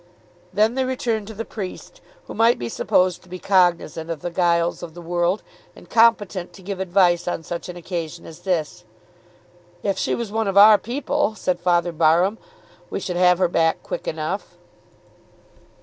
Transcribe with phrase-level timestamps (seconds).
[0.51, 4.31] Then they returned to the priest, who might be supposed to be cognisant of the
[4.31, 5.43] guiles of the world
[5.75, 8.83] and competent to give advice on such an occasion as this.
[9.83, 12.39] "If she was one of our people," said Father Barham,
[12.89, 14.57] "we should have her back quick enough."